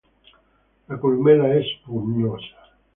[0.87, 2.73] La columella è spugnosa.